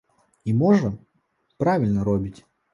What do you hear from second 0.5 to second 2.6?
можа, правільна робіць.